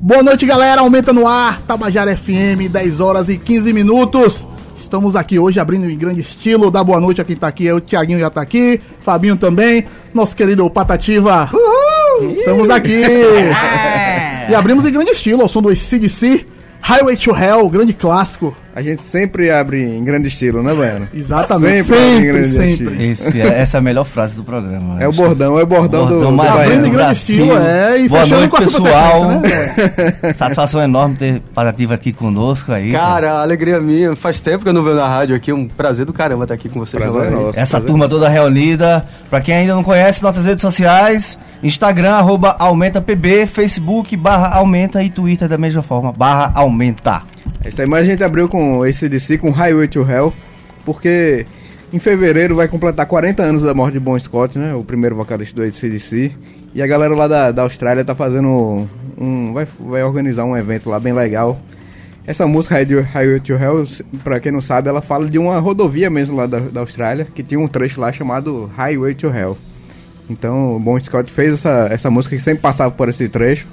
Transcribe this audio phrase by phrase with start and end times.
[0.00, 0.82] Boa noite, galera.
[0.82, 1.62] Aumenta no ar.
[1.62, 4.46] Tabajara FM, 10 horas e 15 minutos.
[4.76, 6.70] Estamos aqui hoje abrindo em grande estilo.
[6.70, 7.70] Dá boa noite a quem tá aqui.
[7.72, 8.80] O Tiaguinho já tá aqui.
[9.02, 9.84] Fabinho também.
[10.12, 11.50] Nosso querido Patativa.
[11.52, 12.32] Uhul!
[12.32, 13.02] Estamos aqui.
[14.50, 16.46] e abrimos em grande estilo ao som do CDC.
[16.86, 18.54] Highway to Hell, grande clássico.
[18.76, 21.08] A gente sempre abre em grande estilo, né, Baiano?
[21.14, 23.10] Exatamente, sempre, sempre.
[23.10, 25.02] Esse é, essa é a melhor frase do programa.
[25.02, 28.08] É o bordão, é o bordão, bordão do, do Abrindo em grande estilo, é, e
[28.08, 29.30] Boa noite, pessoal.
[29.30, 29.42] Né?
[30.34, 32.92] Satisfação enorme ter Patativa aqui conosco aí.
[32.92, 34.14] Cara, cara, alegria minha.
[34.14, 36.68] Faz tempo que eu não venho na rádio aqui, um prazer do caramba estar aqui
[36.68, 37.02] com vocês.
[37.02, 37.86] Prazer nosso, Essa prazer.
[37.86, 39.06] turma toda reunida.
[39.30, 45.08] Pra quem ainda não conhece nossas redes sociais, Instagram, arroba AumentaPB, Facebook, barra Aumenta e
[45.08, 47.22] Twitter da mesma forma, barra Aumenta.
[47.64, 50.30] É isso aí, mas a gente abriu com esse DC, com Highway to Hell,
[50.84, 51.46] porque
[51.90, 54.74] em fevereiro vai completar 40 anos da morte de Bon Scott, né?
[54.74, 56.32] O primeiro vocalista do ACDC.
[56.74, 59.54] E a galera lá da, da Austrália tá fazendo um.
[59.54, 61.58] Vai, vai organizar um evento lá bem legal.
[62.26, 63.84] Essa música Highway to Hell,
[64.22, 67.42] pra quem não sabe, ela fala de uma rodovia mesmo lá da, da Austrália, que
[67.42, 69.56] tinha um trecho lá chamado Highway to Hell.
[70.28, 73.66] Então o Bon Scott fez essa, essa música que sempre passava por esse trecho.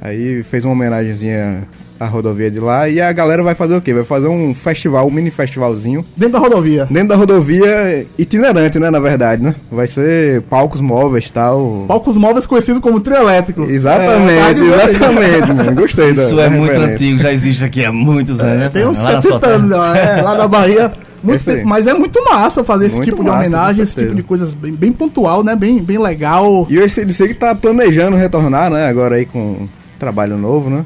[0.00, 1.66] Aí fez uma homenagenzinha
[2.04, 2.88] à rodovia de lá.
[2.88, 3.92] E a galera vai fazer o quê?
[3.94, 6.04] Vai fazer um festival, um mini festivalzinho.
[6.16, 6.86] Dentro da rodovia.
[6.90, 8.90] Dentro da rodovia itinerante, né?
[8.90, 9.54] Na verdade, né?
[9.70, 11.84] Vai ser palcos móveis e tal.
[11.88, 13.62] Palcos móveis conhecido como trio elétrico.
[13.64, 15.74] Exatamente, É, tá exatamente, mano.
[15.74, 16.94] Gostei da Isso da é muito referência.
[16.94, 18.58] antigo, já existe aqui há muitos anos.
[18.58, 19.54] né, Tem uns Lá na 70 sua terra.
[19.54, 20.92] anos, é, lá da Bahia.
[21.26, 23.96] Esse tempo, mas é muito massa fazer esse Muito tipo de massa, homenagem, com esse
[23.96, 25.56] tipo de coisas bem, bem pontual, né?
[25.56, 26.66] Bem, bem legal.
[26.68, 28.86] E o ACDC que tá planejando retornar, né?
[28.86, 29.66] Agora aí com
[29.98, 30.84] trabalho novo, né?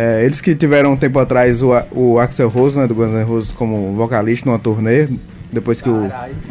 [0.00, 2.86] É, eles que tiveram um tempo atrás o, o Axel Rose, né?
[2.86, 5.08] Do Guns N' Roses como vocalista numa turnê.
[5.50, 6.08] Depois que o...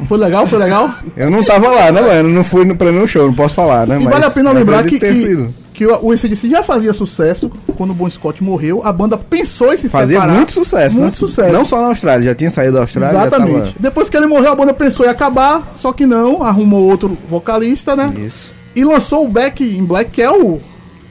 [0.07, 0.91] Foi legal, foi legal.
[1.15, 2.29] Eu não tava lá, né, mano?
[2.29, 3.99] Não fui no, pra nenhum show, não posso falar, né?
[4.01, 7.91] E vale a pena eu lembrar que, que, que o ACDC já fazia sucesso quando
[7.91, 8.81] o Bon Scott morreu.
[8.83, 10.33] A banda pensou em se Fazia separar.
[10.35, 11.19] muito sucesso, Muito né?
[11.19, 11.53] sucesso.
[11.53, 13.19] Não só na Austrália, já tinha saído da Austrália.
[13.19, 13.59] Exatamente.
[13.59, 17.15] tava- Depois que ele morreu, a banda pensou em acabar, só que não, arrumou outro
[17.29, 18.11] vocalista, né?
[18.25, 18.51] Isso.
[18.75, 20.59] E lançou o Back in Black, que é o,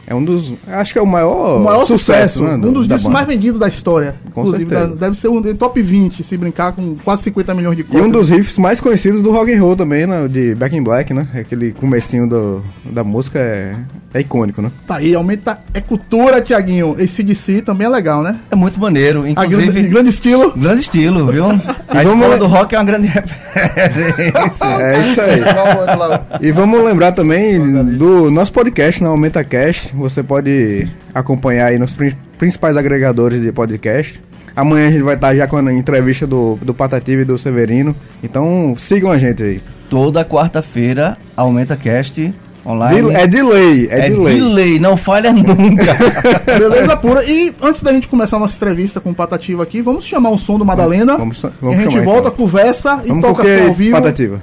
[0.06, 0.52] É um dos.
[0.68, 2.54] Acho que é o maior, o maior sucesso, sucesso, né?
[2.68, 4.14] um dos discos mais vendidos da história.
[4.32, 4.94] Com Inclusive, certeza.
[4.96, 8.04] deve ser um top 20, se brincar, com quase 50 milhões de E cópias.
[8.04, 10.28] um dos riffs mais conhecidos do rock and roll também, né?
[10.28, 11.26] De Back in Black, né?
[11.34, 13.74] Aquele comecinho do, da música é,
[14.14, 14.70] é icônico, né?
[14.86, 15.58] Tá aí, aumenta.
[15.74, 16.94] É cultura, Tiaguinho.
[16.98, 18.38] Esse DC também é legal, né?
[18.48, 19.88] É muito maneiro, A grande, inclusive.
[19.88, 20.52] grande estilo.
[20.56, 21.46] Grande estilo, viu?
[21.88, 24.64] A vamos escola do rock é uma grande referência.
[24.66, 25.40] É isso aí.
[26.42, 27.58] E vamos lembrar também
[27.96, 29.08] do nosso podcast, né?
[29.08, 29.95] Aumenta Cast.
[29.96, 34.20] Você pode acompanhar aí nos prin- principais agregadores de podcast.
[34.54, 37.94] Amanhã a gente vai estar já com a entrevista do, do Patativa e do Severino.
[38.22, 39.60] Então sigam a gente aí.
[39.90, 42.32] Toda quarta-feira aumenta cast
[42.64, 43.02] online.
[43.10, 44.34] De- é delay, é, É delay.
[44.34, 45.94] delay, não falha nunca.
[46.58, 47.22] Beleza pura.
[47.24, 50.38] E antes da gente começar a nossa entrevista com o Patativa aqui, vamos chamar um
[50.38, 51.16] som do Madalena.
[51.16, 52.32] Vamos- e vamos a gente chamar, volta, então.
[52.32, 53.92] conversa e Vamos toca com o som ao vivo.
[53.92, 54.42] Patativa?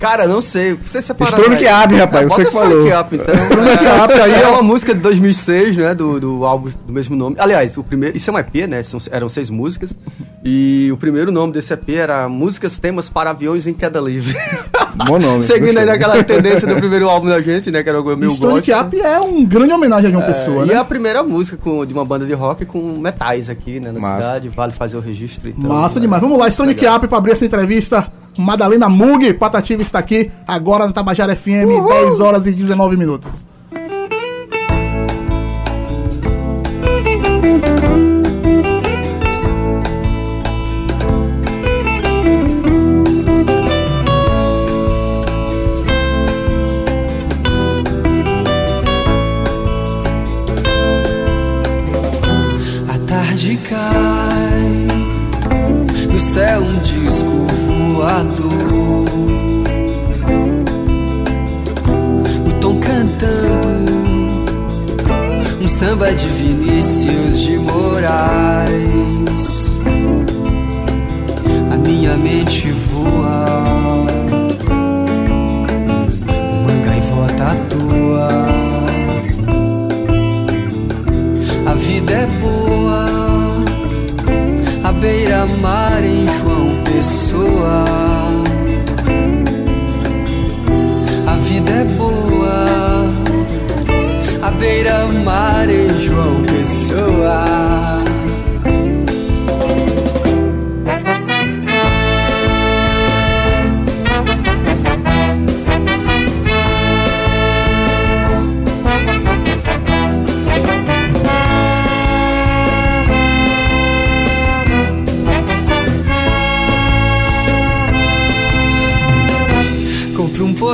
[0.00, 0.72] Cara, não sei.
[0.74, 1.36] Você separa.
[1.36, 3.00] Up, rapaz, É, você que falou.
[3.00, 3.34] Up, então.
[3.36, 5.94] Stronic é, aí é é uma música de 2006, né?
[5.94, 7.36] Do, do álbum do mesmo nome.
[7.38, 8.16] Aliás, o primeiro.
[8.16, 8.82] Isso é um EP, né?
[8.82, 9.94] São, eram seis músicas.
[10.42, 14.34] E o primeiro nome desse EP era Músicas Temas para Aviões em Queda Livre.
[15.06, 15.42] Bom nome.
[15.42, 17.82] Seguindo aí naquela tendência do primeiro álbum da gente, né?
[17.82, 18.32] Que era o meu.
[18.32, 20.74] Up é um grande homenagem a João Pessoa, E né?
[20.74, 23.92] é a primeira música com- de uma banda de rock com metais aqui, né?
[23.92, 24.22] Na Massa.
[24.22, 24.48] cidade.
[24.48, 25.50] Vale fazer o registro.
[25.50, 26.22] Então, Massa é, demais.
[26.22, 26.96] Vamos lá, legal.
[26.96, 28.10] Up pra abrir essa entrevista.
[28.38, 33.44] Madalena Mug, Patativa está aqui agora na Tabajara FM, 10 horas e 19 minutos.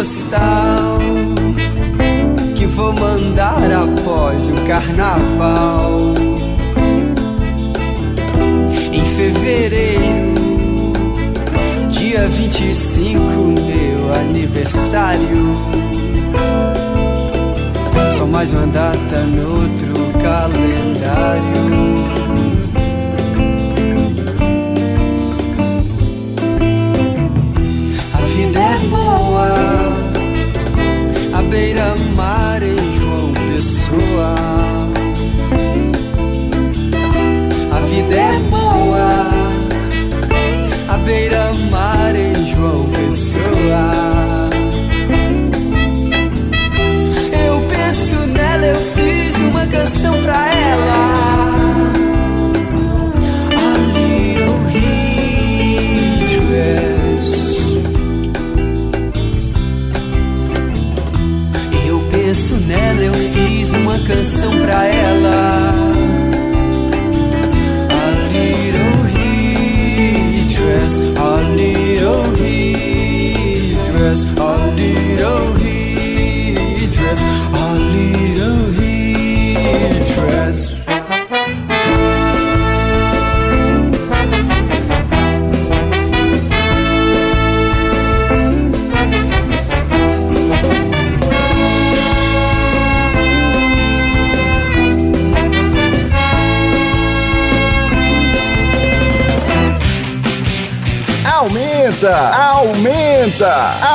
[0.07, 0.46] Compre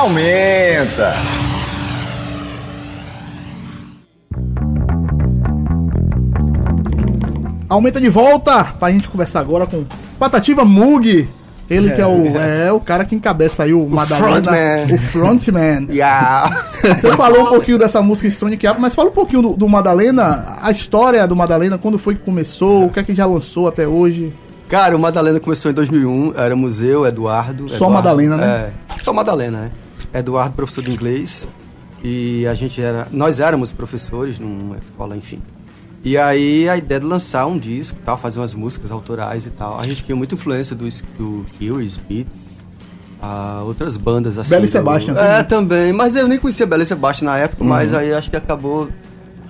[0.02, 1.14] aumenta,
[7.70, 8.02] aumenta.
[8.02, 9.86] De volta pra gente conversar agora com
[10.18, 11.30] Patativa Mug.
[11.70, 14.28] Ele que é o, é, o cara que encabeça aí o, Madalena.
[14.28, 14.94] frontman.
[14.94, 15.88] O frontman.
[15.94, 16.66] Yeah.
[16.82, 20.58] Você falou um pouquinho dessa música Stronic Up, mas fala um pouquinho do, do Madalena,
[20.62, 23.88] a história do Madalena, quando foi que começou, o que é que já lançou até
[23.88, 24.34] hoje.
[24.68, 27.70] Cara, o Madalena começou em 2001, era museu, Eduardo.
[27.70, 28.74] Só Eduardo, Madalena, né?
[28.90, 29.72] É, só Madalena, né?
[30.14, 31.48] Eduardo, professor de inglês.
[32.04, 33.08] E a gente era.
[33.12, 35.40] Nós éramos professores numa escola, enfim.
[36.04, 39.80] E aí a ideia de lançar um disco tal, fazer umas músicas autorais e tal.
[39.80, 40.88] A gente tinha muita influência do,
[41.18, 41.78] do Kill,
[42.10, 42.58] Beats,
[43.22, 44.50] ah, outras bandas assim.
[44.50, 45.68] Bela e Sebastian É, também.
[45.68, 45.94] também.
[45.94, 48.90] Mas eu nem conhecia Bela e Sebastian na época, mas aí acho que acabou.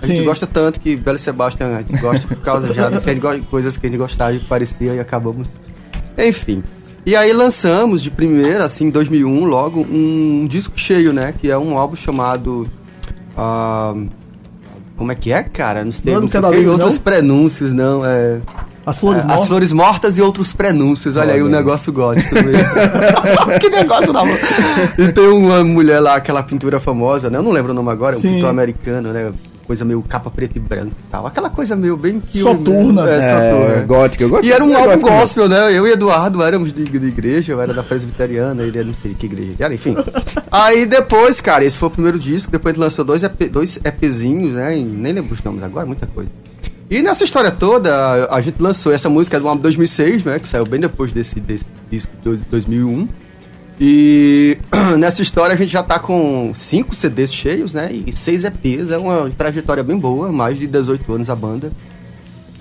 [0.02, 0.24] A gente Sim.
[0.24, 3.86] gosta tanto que Bela e Sebastian a gente gosta por causa já de coisas que
[3.86, 5.48] a gente gostava e parecia e acabamos.
[6.18, 6.62] Enfim.
[7.04, 11.34] E aí lançamos de primeira, assim, em 2001, logo, um, disco cheio, né?
[11.36, 12.68] Que é um álbum chamado.
[13.36, 13.94] ah,
[14.96, 15.84] como é que é, cara?
[15.84, 17.02] Não sei, Não é não tem outros não?
[17.02, 18.04] prenúncios, não.
[18.06, 18.38] É,
[18.86, 19.42] As flores é, mortas.
[19.42, 21.16] As Flores Mortas e outros prenúncios.
[21.16, 22.68] Olha aí o negócio gótico mesmo.
[23.60, 24.22] que negócio da
[24.96, 27.38] E tem uma mulher lá, aquela pintura famosa, né?
[27.38, 29.32] Eu não lembro o nome agora, é um pintor americano, né?
[29.72, 31.26] Coisa meio capa preta e branca e tal.
[31.26, 33.08] Aquela coisa meio bem que Soturna.
[33.08, 33.82] É, É, soturna.
[33.86, 34.46] gótica, gótica.
[34.46, 35.72] E era um é álbum gospel, né?
[35.72, 39.14] Eu e Eduardo éramos de, de igreja, eu era da presbiteriana, ele era não sei
[39.14, 39.96] que igreja era, enfim.
[40.52, 43.80] Aí depois, cara, esse foi o primeiro disco, depois a gente lançou dois, EP, dois
[43.82, 44.76] EPzinhos, né?
[44.76, 46.30] E nem lembro os nomes agora, muita coisa.
[46.90, 50.38] E nessa história toda, a, a gente lançou essa música do álbum 2006, né?
[50.38, 53.08] Que saiu bem depois desse, desse disco de 2001.
[53.84, 54.58] E
[54.96, 57.90] nessa história a gente já tá com cinco CDs cheios, né?
[57.92, 61.72] E seis EPs, é uma trajetória bem boa, mais de 18 anos a banda.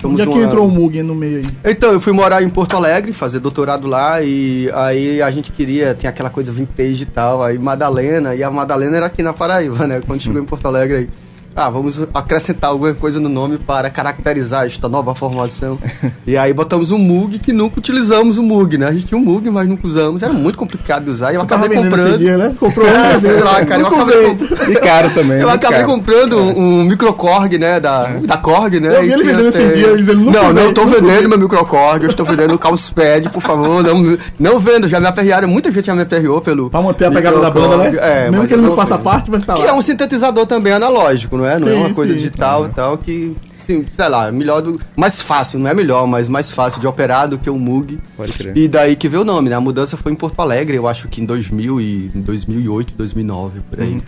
[0.02, 1.72] Somos Onde é que uma- entrou o Mug no meio aí?
[1.72, 5.94] então, eu fui morar em Porto Alegre, fazer doutorado lá, e aí a gente queria,
[5.94, 9.86] tem aquela coisa vintage e tal, aí Madalena, e a Madalena era aqui na Paraíba,
[9.86, 10.02] né?
[10.04, 11.10] Quando chegou em Porto Alegre aí.
[11.54, 15.78] Ah, vamos acrescentar alguma coisa no nome para caracterizar esta nova formação.
[16.26, 18.88] e aí botamos um Mug, que nunca utilizamos o Mug, né?
[18.88, 20.24] A gente tinha um Mug, mas nunca usamos.
[20.24, 21.34] Era muito complicado de usar.
[21.34, 22.18] E eu Você acabei comprando.
[22.18, 22.56] dia, né?
[22.58, 23.46] Comprou um, É, sei vendeu.
[23.46, 23.82] lá, cara.
[23.82, 24.36] Eu acabei, usei.
[24.36, 25.40] comp- E caro também.
[25.42, 25.92] eu muito acabei caro.
[25.92, 27.80] comprando um, um microcorg, né?
[27.82, 28.96] Da, da Korg, né?
[28.98, 30.96] Eu vi e ele vendendo até- esse dia, ele dizendo, "Nunca Não, não tô nunca
[31.02, 33.84] vendendo usei." meu microcorg, eu estou vendendo o Caospad, por favor.
[33.84, 36.70] Não, não vendo, já me aperrearam, muita gente já me aperreou pelo.
[36.70, 37.92] Pra manter a pegada da banda, né?
[38.00, 39.68] É, Mesmo que ele não faça parte, mas tá Que lá.
[39.70, 41.60] é um sintetizador também analógico, não é?
[41.60, 42.20] Não é Sim, uma coisa sim.
[42.20, 43.36] digital e tal que.
[43.92, 44.80] Sei lá, melhor do.
[44.98, 47.98] Mais fácil, não é melhor, mas mais fácil de operar do que o Moog.
[48.18, 48.58] Pode crer.
[48.58, 49.56] E daí que veio o nome, né?
[49.56, 53.62] A mudança foi em Porto Alegre, eu acho que em 2000 e, em 2008, 2009,
[53.70, 54.02] por aí.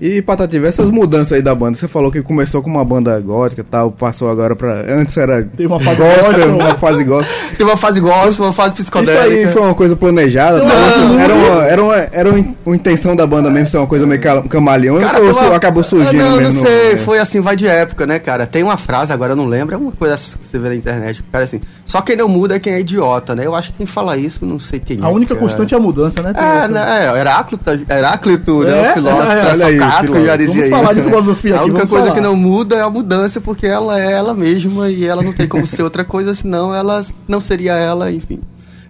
[0.00, 3.60] E Patativa, essas mudanças aí da banda, você falou que começou com uma banda gótica
[3.60, 4.84] e tal, passou agora pra.
[4.88, 5.42] Antes era.
[5.42, 6.54] Teve uma fase gospel, gospel.
[6.56, 7.48] uma fase gospel.
[7.50, 9.24] Teve uma fase gospel, uma fase Isso psicodélica.
[9.48, 10.58] aí foi uma coisa planejada?
[10.58, 10.96] Não, tá?
[10.96, 11.20] não.
[11.20, 12.30] era, uma, era, uma, era
[12.64, 15.56] uma, intenção da banda mesmo ser uma coisa meio ca- camaleônica Cara, ou tem uma-
[15.56, 16.42] acabou surgindo Não, mesmo?
[16.42, 16.96] não no- sei, é.
[16.96, 18.46] foi assim, vai de época, né, cara?
[18.46, 20.76] Tem uma frase, agora eu não lembro, é uma coisa dessas que você vê na
[20.76, 23.44] internet, cara, assim, só quem não muda é quem é idiota, né?
[23.44, 25.04] Eu acho que quem fala isso, não sei quem é.
[25.04, 25.46] A única cara.
[25.46, 26.32] constante é a mudança, né?
[26.32, 26.68] Tem É, essa.
[26.68, 29.89] né, é, Heráclito, Heráclito, né, É, o filósofo é,
[30.24, 31.06] já dizia Vamos falar isso, de né?
[31.06, 32.16] filosofia A aqui, única vamos coisa falar.
[32.16, 35.46] que não muda é a mudança, porque ela é ela mesma e ela não tem
[35.48, 38.40] como ser outra coisa, senão ela não seria ela, enfim.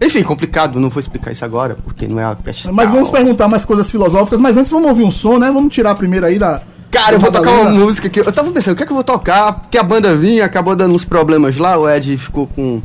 [0.02, 2.72] Enfim, complicado, não vou explicar isso agora, porque não é a questão.
[2.72, 5.50] Mas vamos perguntar mais coisas filosóficas, mas antes vamos ouvir um som, né?
[5.50, 6.62] Vamos tirar primeiro aí da.
[6.90, 8.92] Cara, eu vou da tocar uma música que eu tava pensando, o que é que
[8.92, 9.52] eu vou tocar?
[9.52, 12.80] Porque a banda vinha, acabou dando uns problemas lá, o Ed ficou com.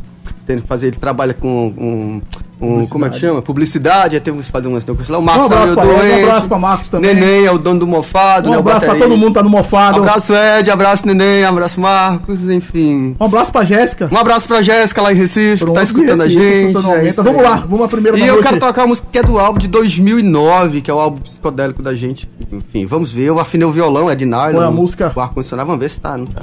[0.46, 2.22] Tendo que fazer, ele trabalha com um.
[2.60, 3.42] um como é que chama?
[3.42, 5.18] Publicidade, aí teve que fazer umas coisas lá.
[5.18, 6.22] O Marcos Um abraço é pra meio Ed, um doente.
[6.22, 7.14] abraço pra Marcos também.
[7.14, 8.58] Neném é o dono do mofado, Um né?
[8.58, 9.98] abraço pra todo mundo, tá no mofado.
[9.98, 13.16] Abraço Ed, abraço Neném, abraço Marcos, enfim.
[13.18, 14.08] Um abraço pra Jéssica.
[14.12, 16.68] Um abraço pra Jéssica lá em Recife, que Pronto, tá escutando a Recife, gente.
[16.76, 18.46] escutando é isso Vamos lá, vamos à primeira E eu noite.
[18.46, 21.82] quero tocar a música que é do álbum de 2009, que é o álbum psicodélico
[21.82, 22.30] da gente.
[22.52, 23.24] Enfim, vamos ver.
[23.24, 24.52] Eu afinei o violão, é de nylon.
[24.52, 25.12] Qual é a música?
[25.16, 26.42] O ar-condicionado, vamos ver se tá, não tá.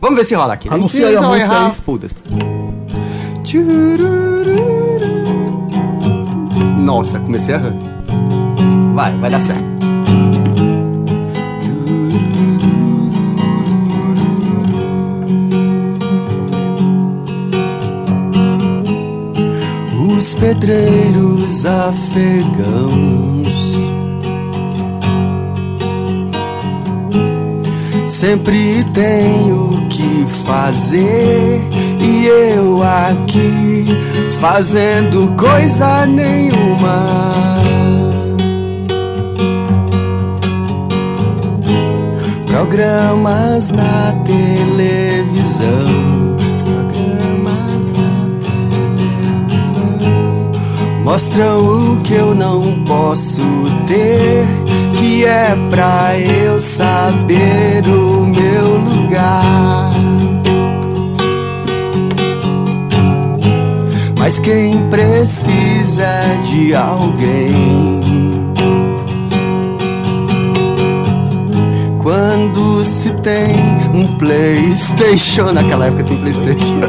[0.00, 0.68] Vamos ver se rola aqui.
[0.68, 0.74] né?
[0.76, 1.72] Anuncia aí a música errar, aí.
[1.84, 2.16] foda-se.
[6.80, 7.84] Nossa, comecei a errando.
[8.94, 9.62] Vai, vai dar certo.
[20.16, 23.04] Os pedreiros afegãos
[28.06, 31.73] sempre têm o que fazer
[32.24, 33.86] e eu aqui
[34.40, 37.52] fazendo coisa nenhuma.
[42.46, 45.68] Programas na televisão.
[46.64, 48.30] Programas na
[49.60, 50.52] televisão.
[51.04, 53.42] Mostram o que eu não posso
[53.86, 54.46] ter.
[54.98, 59.93] Que é pra eu saber o meu lugar.
[64.24, 66.06] Mas quem precisa
[66.48, 68.00] de alguém
[71.98, 73.54] quando se tem
[73.92, 75.52] um PlayStation.
[75.52, 76.80] Naquela época tem PlayStation.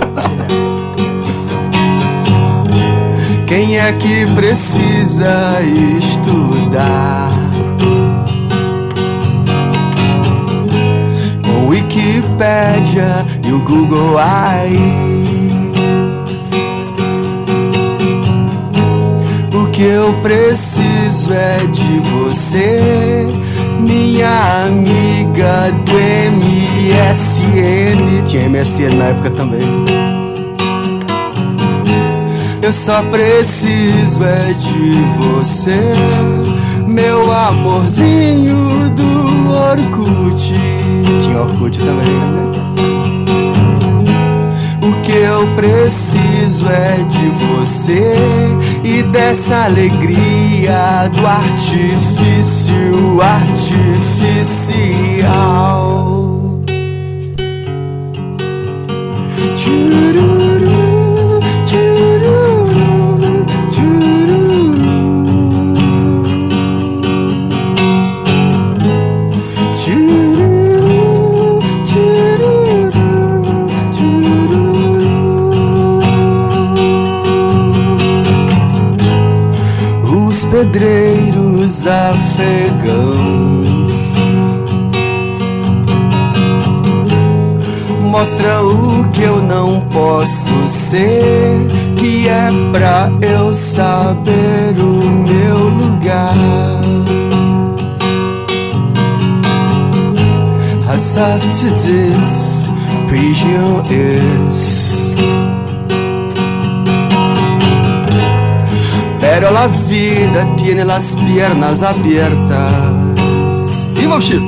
[3.45, 5.57] Quem é que precisa
[5.99, 7.33] estudar?
[11.43, 15.14] Com Wikipédia e o Google aí.
[19.75, 23.27] Que eu preciso é de você
[23.77, 25.91] minha amiga do
[26.31, 28.23] MSN.
[28.25, 29.67] Tinha MSN na época também.
[32.61, 35.77] Eu só preciso é de você,
[36.87, 40.53] meu amorzinho do Orkut.
[41.19, 42.64] Tinha Orkut também, né?
[45.15, 48.17] Eu preciso é de você
[48.83, 54.75] e dessa alegria do artifício artificial.
[59.55, 60.44] Tchururu,
[81.85, 83.45] pedreiros afegãos
[88.01, 96.33] mostram o que eu não posso ser, que é pra eu saber o meu lugar.
[100.87, 102.69] How soft this
[103.07, 104.84] prison is.
[109.37, 112.85] Pero la vida tiene las piernas abiertas.
[113.93, 114.45] Viva o Chile!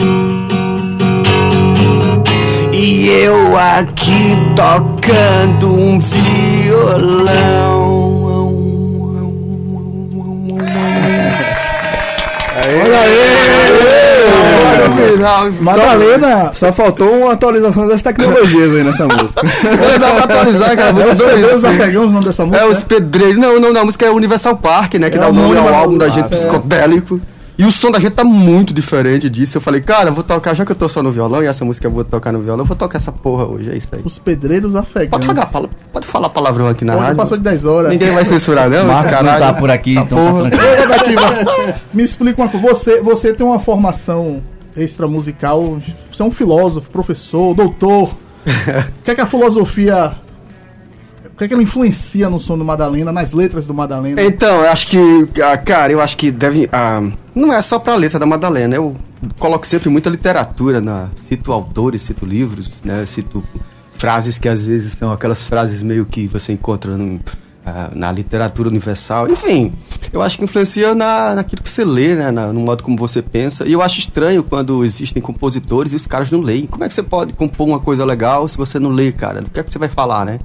[2.72, 7.38] E eu aqui tocando um violão.
[12.82, 13.37] Olha aí!
[15.62, 16.52] Madalena!
[16.54, 19.42] Só faltou uma atualização das tecnologias aí nessa música.
[19.64, 21.34] Não dá pra atualizar aquela É música os dois.
[21.36, 22.64] Pedreiros Afegãos, o nome dessa música?
[22.64, 23.40] É os pedreiros.
[23.42, 23.82] Não, não, não.
[23.82, 25.10] A música é Universal Park, né?
[25.10, 26.30] Que É dá o nome ao álbum da gente é.
[26.30, 27.20] psicodélico.
[27.60, 29.58] E o som da gente tá muito diferente disso.
[29.58, 31.66] Eu falei, cara, eu vou tocar, já que eu tô só no violão e essa
[31.66, 33.72] música eu vou tocar no violão, eu vou tocar essa porra hoje.
[33.72, 34.02] É isso aí.
[34.06, 35.26] Os Pedreiros Afegãos.
[35.26, 37.18] Pode falar, pode falar palavrão aqui na Hoje rádio.
[37.18, 37.92] passou de 10 horas.
[37.92, 39.40] Ninguém vai censurar, não, esse Marcos não caralho.
[39.40, 40.52] tá por aqui, essa então porra.
[40.52, 41.76] tá daqui, vai.
[41.92, 42.68] Me explica uma coisa.
[42.68, 44.44] Você, você tem uma formação
[44.84, 48.16] extramusical, você é um filósofo, professor, doutor.
[49.02, 50.16] O que é que a filosofia.
[51.26, 54.22] O que é que ela influencia no som do Madalena, nas letras do Madalena?
[54.22, 56.70] Então, eu acho que, ah, cara, eu acho que deve.
[56.72, 57.02] ah,
[57.36, 58.96] não é só pra letra da Madalena, eu
[59.38, 63.06] coloco sempre muita literatura, na, cito autores, cito livros, né?
[63.06, 63.44] Cito
[63.94, 67.47] frases que às vezes são aquelas frases meio que você encontra num, ah,
[67.96, 69.30] na literatura universal.
[69.30, 69.74] Enfim,
[70.14, 72.32] eu acho que influencia na, naquilo que você lê, né?
[72.32, 73.66] Na- no modo como você pensa.
[73.68, 76.66] E eu acho estranho quando existem compositores e os caras não leem.
[76.66, 79.42] Como é que você pode compor uma coisa legal se você não lê, cara?
[79.42, 80.40] Do que é que você vai falar, né?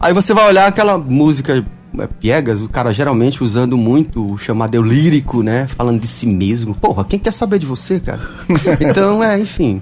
[0.00, 1.64] Aí você vai olhar aquela música
[1.98, 5.68] é, piegas, o cara geralmente usando muito o chamado eu lírico, né?
[5.68, 6.74] Falando de si mesmo.
[6.74, 8.20] Porra, quem quer saber de você, cara?
[8.80, 9.80] Então, é, enfim.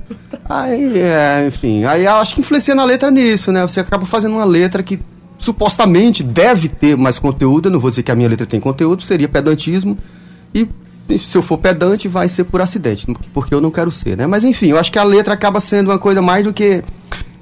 [0.48, 1.84] Aí, é, enfim.
[1.84, 3.62] Aí eu acho que influencia na letra nisso, né?
[3.62, 4.98] Você acaba fazendo uma letra que
[5.44, 7.66] supostamente deve ter mais conteúdo.
[7.66, 9.98] Eu não vou dizer que a minha letra tem conteúdo, seria pedantismo.
[10.54, 10.68] E
[11.18, 14.26] se eu for pedante, vai ser por acidente, porque eu não quero ser, né?
[14.26, 16.82] Mas enfim, eu acho que a letra acaba sendo uma coisa mais do que.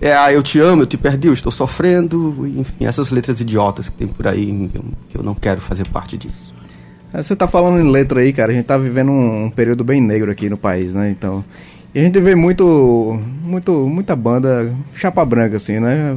[0.00, 3.90] É, ah, eu te amo, eu te perdi, eu estou sofrendo, enfim, essas letras idiotas
[3.90, 4.70] que tem por aí,
[5.10, 6.54] que eu não quero fazer parte disso.
[7.12, 8.50] É, Você tá falando em letra aí, cara.
[8.50, 11.10] A gente tá vivendo um, um período bem negro aqui no país, né?
[11.10, 11.44] Então.
[11.94, 13.20] E a gente vê muito.
[13.42, 16.16] muito muita banda chapa branca, assim, né?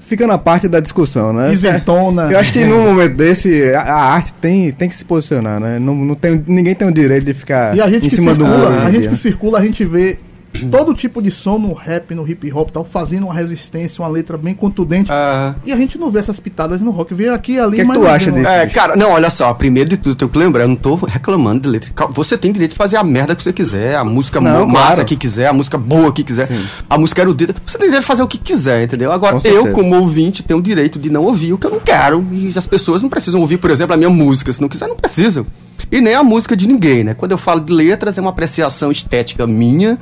[0.00, 1.52] Fica na parte da discussão, né?
[1.52, 2.30] Isentona.
[2.30, 5.78] Eu acho que num momento desse, a, a arte tem, tem que se posicionar, né?
[5.78, 8.44] Não, não tem, ninguém tem o direito de ficar E a gente em cima do
[8.44, 8.76] circula, muro.
[8.76, 9.20] hoje a gente dia, que né?
[9.20, 10.18] circula, a gente vê
[10.70, 14.08] todo tipo de som no rap, no hip hop, e tal, fazendo uma resistência, uma
[14.08, 15.10] letra bem contundente.
[15.10, 15.54] Ah.
[15.64, 17.80] E a gente não vê essas pitadas no rock, vê aqui e ali, O que
[17.80, 18.50] é que tu não acha disso?
[18.50, 21.60] É, cara, não, olha só, primeiro de tudo, tenho que lembrar, eu não tô reclamando
[21.60, 21.92] de letra.
[22.10, 25.04] Você tem direito de fazer a merda que você quiser, a música Não, massa claro.
[25.04, 26.48] que quiser, a música boa que quiser,
[26.88, 27.54] a música erudita.
[27.64, 29.12] Você tem direito de fazer o que quiser, entendeu?
[29.12, 29.74] Agora, Com eu, certeza.
[29.74, 32.26] como ouvinte, tenho o direito de não ouvir o que eu não quero.
[32.32, 34.52] E as pessoas não precisam ouvir, por exemplo, a minha música.
[34.52, 35.46] Se não quiser, não precisam.
[35.90, 37.14] E nem a música de ninguém, né?
[37.14, 39.98] Quando eu falo de letras, é uma apreciação estética minha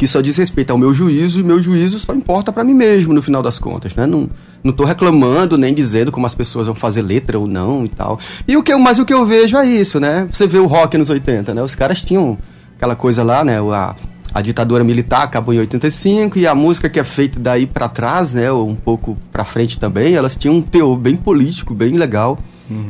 [0.00, 3.12] que só diz respeito ao meu juízo e meu juízo só importa pra mim mesmo
[3.12, 4.06] no final das contas, né?
[4.06, 4.30] Não,
[4.64, 8.18] não tô reclamando nem dizendo como as pessoas vão fazer letra ou não e tal.
[8.48, 10.26] E o que eu, mas o que eu vejo é isso, né?
[10.32, 11.62] Você vê o rock nos 80, né?
[11.62, 12.38] Os caras tinham
[12.76, 13.58] aquela coisa lá, né?
[13.60, 13.94] A,
[14.32, 18.32] a ditadura militar acabou em 85 e a música que é feita daí pra trás,
[18.32, 18.50] né?
[18.50, 22.38] Ou um pouco pra frente também, elas tinham um teor bem político, bem legal.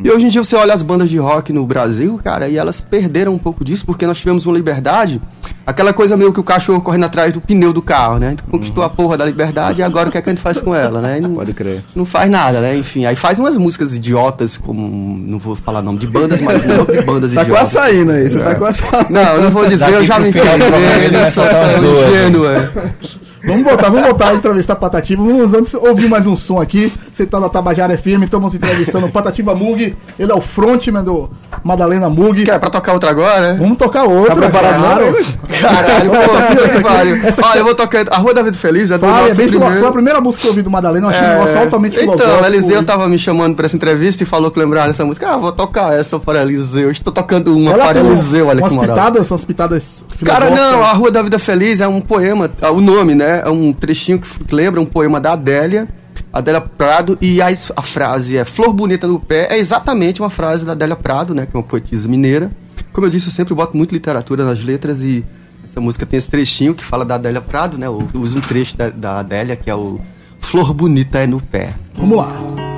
[0.04, 2.80] E hoje em dia você olha as bandas de rock no Brasil, cara, e elas
[2.80, 5.20] perderam um pouco disso porque nós tivemos uma liberdade,
[5.66, 8.26] aquela coisa meio que o cachorro correndo atrás do pneu do carro, né?
[8.26, 10.42] A gente conquistou a porra da liberdade e agora o que é que a gente
[10.42, 11.18] faz com ela, né?
[11.20, 11.82] Não, Pode crer.
[11.94, 12.76] não faz nada, né?
[12.76, 15.16] Enfim, aí faz umas músicas idiotas, como.
[15.16, 17.48] Não vou falar nome de bandas, mas não de bandas Tá idiotas.
[17.48, 19.10] quase saindo aí, você tá quase saindo.
[19.10, 22.08] Não, eu não vou dizer, eu já Daqui me vai eu sou tão as duas.
[22.08, 22.70] ingênuo, é.
[23.42, 25.22] Vamos voltar, vamos voltar a entrevistar Patativa.
[25.22, 26.92] Vamos antes ouvir mais um som aqui.
[27.10, 29.96] Você tá na Tabajara FM, estamos entrevistando o Patativa Mug.
[30.18, 31.30] Ele é o frontman do
[31.64, 32.44] Madalena Mug.
[32.44, 33.58] Quer pra tocar outra agora, né?
[33.58, 34.34] Vamos tocar outra.
[34.34, 35.16] Tá preparado, claro.
[35.60, 37.16] Caralho, pô, Essa aqui, essa que aqui, pariu.
[37.16, 38.04] essa aqui- Olha, eu vou tocar.
[38.10, 39.78] A Rua da Vida Feliz é do é nosso bem filo- primeiro.
[39.80, 42.30] Foi a primeira música que eu ouvi do Madalena, eu achei um negócio altamente filosófico.
[42.36, 45.28] Então, Eliseu tava me chamando pra essa entrevista e falou que lembrava dessa música.
[45.30, 46.84] Ah, vou tocar essa para Eliseu.
[46.84, 48.96] Eu estou tocando uma Ela para tem Eliseu, olha que umas moral.
[48.96, 50.72] pitadas, umas pitadas Cara, filosóficas.
[50.72, 53.29] não, a Rua da Vida Feliz é um poema, ah, o nome, né?
[53.38, 55.88] É um trechinho que lembra um poema da Adélia,
[56.32, 60.64] Adélia Prado, e a, a frase é Flor Bonita no Pé, é exatamente uma frase
[60.64, 61.46] da Adélia Prado, né?
[61.46, 62.50] Que é uma poetisa mineira.
[62.92, 65.24] Como eu disse, eu sempre boto muito literatura nas letras e
[65.64, 67.86] essa música tem esse trechinho que fala da Adélia Prado, né?
[67.86, 70.00] Eu uso um trecho da, da Adélia, que é o
[70.38, 71.74] Flor Bonita é no Pé.
[71.94, 72.69] Vamos lá.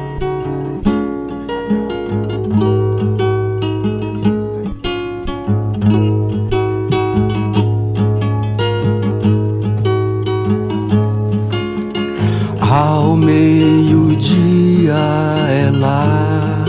[15.82, 16.64] Ela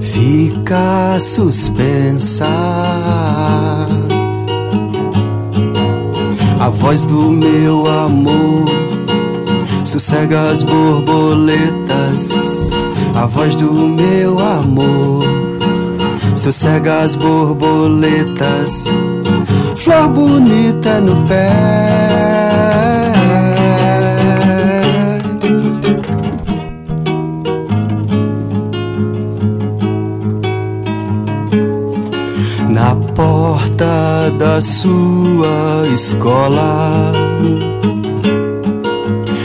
[0.00, 2.46] fica suspensa.
[6.60, 8.66] A voz do meu amor
[9.84, 12.30] sossega as borboletas.
[13.14, 15.24] A voz do meu amor
[16.34, 18.84] sossega as borboletas.
[19.76, 22.99] Flor bonita no pé.
[33.80, 37.12] Porta da sua escola.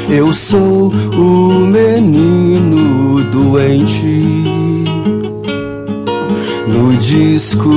[0.10, 4.44] Eu sou o menino doente.
[6.68, 7.72] No disco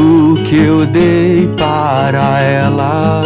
[0.45, 3.23] que eu dei para ela.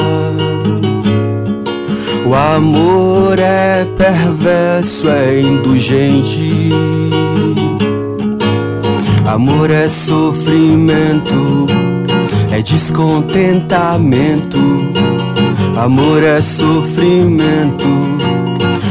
[2.26, 6.70] O amor é perverso, é indulgente.
[9.26, 11.66] Amor é sofrimento,
[12.52, 14.58] é descontentamento.
[15.76, 17.88] Amor é sofrimento,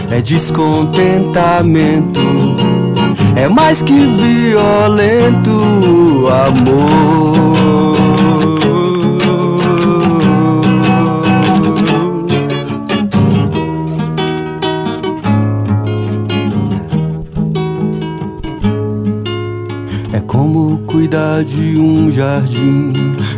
[0.09, 2.19] é descontentamento.
[3.35, 5.51] É mais que violento,
[6.27, 8.10] amor.
[21.11, 22.93] Cuidar de um jardim.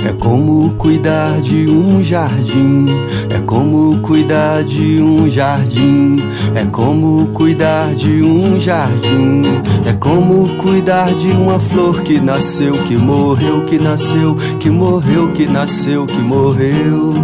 [0.07, 2.85] É como cuidar de um jardim.
[3.31, 6.17] É como cuidar de um jardim.
[6.53, 9.41] É como cuidar de um jardim.
[9.87, 15.47] É como cuidar de uma flor que nasceu, que morreu, que nasceu, que morreu, que
[15.47, 17.15] nasceu, que morreu.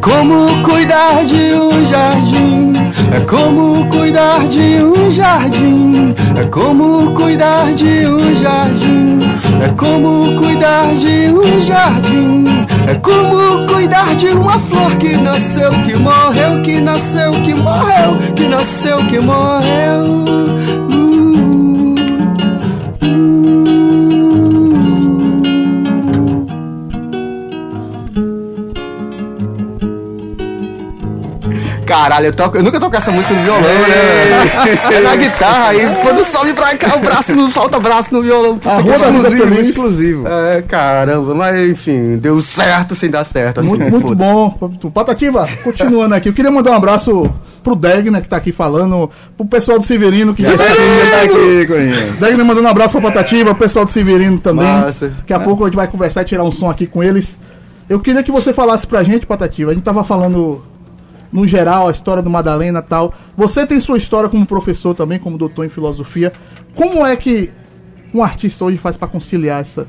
[0.00, 2.72] Como cuidar de um jardim.
[3.12, 6.14] É como cuidar de um jardim.
[6.38, 9.20] É como cuidar de um jardim.
[9.62, 12.44] É como cuidar de um jardim.
[12.86, 18.48] É como cuidar de uma flor que nasceu, que morreu, que nasceu, que morreu, que
[18.48, 20.89] nasceu, que morreu.
[31.90, 34.96] Caralho, eu, toco, eu nunca toco essa música no violão, né?
[34.96, 38.58] É na guitarra, aí quando sobe pra cá, o braço não falta braço no violão.
[38.58, 40.28] Puta A que Rua da Vida exclusivo, exclusivo.
[40.28, 43.58] É, caramba, mas enfim, deu certo sem dar certo.
[43.58, 44.50] Assim, Muito, muito bom.
[44.94, 46.28] Patativa, continuando aqui.
[46.28, 47.28] Eu queria mandar um abraço
[47.60, 51.66] pro Degner, que tá aqui falando, pro pessoal do Severino, que já tá aqui.
[51.66, 52.12] Tá Corinha.
[52.20, 54.64] Degner mandando um abraço pra Patativa, o pessoal do Severino também.
[54.64, 55.08] Massa.
[55.08, 57.36] Daqui a pouco a gente vai conversar e tirar um som aqui com eles.
[57.88, 59.72] Eu queria que você falasse pra gente, Patativa.
[59.72, 60.62] A gente tava falando
[61.32, 63.14] no geral a história do Madalena tal.
[63.36, 66.32] Você tem sua história como professor também, como doutor em filosofia.
[66.74, 67.50] Como é que
[68.12, 69.86] um artista hoje faz pra conciliar essa.